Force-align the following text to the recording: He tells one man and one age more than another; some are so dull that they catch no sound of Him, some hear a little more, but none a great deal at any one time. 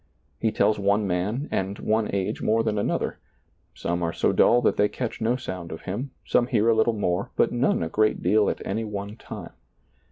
He 0.39 0.51
tells 0.51 0.79
one 0.79 1.05
man 1.05 1.47
and 1.51 1.77
one 1.77 2.09
age 2.11 2.41
more 2.41 2.63
than 2.63 2.79
another; 2.79 3.19
some 3.75 4.01
are 4.01 4.11
so 4.11 4.31
dull 4.31 4.59
that 4.63 4.75
they 4.75 4.89
catch 4.89 5.21
no 5.21 5.35
sound 5.35 5.71
of 5.71 5.81
Him, 5.81 6.09
some 6.25 6.47
hear 6.47 6.67
a 6.69 6.75
little 6.75 6.93
more, 6.93 7.29
but 7.35 7.51
none 7.51 7.83
a 7.83 7.87
great 7.87 8.23
deal 8.23 8.49
at 8.49 8.65
any 8.65 8.83
one 8.83 9.15
time. 9.15 9.51